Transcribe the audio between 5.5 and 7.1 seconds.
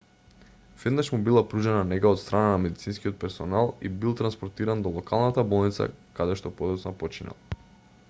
болница каде што подоцна